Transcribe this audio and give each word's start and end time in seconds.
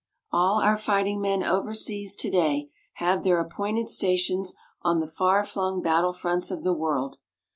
All 0.31 0.59
our 0.61 0.77
fighting 0.77 1.21
men 1.21 1.43
overseas 1.43 2.15
today 2.15 2.71
have 2.93 3.23
their 3.23 3.39
appointed 3.39 3.87
stations 3.87 4.55
on 4.81 4.99
the 4.99 5.05
far 5.05 5.45
flung 5.45 5.83
battlefronts 5.83 6.49
of 6.49 6.63
the 6.63 6.73
world. 6.73 7.17